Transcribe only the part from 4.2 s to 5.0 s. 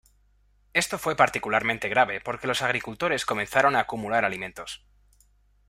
alimentos.